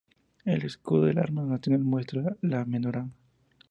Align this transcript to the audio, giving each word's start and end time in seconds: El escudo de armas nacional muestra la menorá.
El 0.45 0.63
escudo 0.65 1.03
de 1.03 1.19
armas 1.21 1.45
nacional 1.45 1.83
muestra 1.83 2.35
la 2.41 2.65
menorá. 2.65 3.07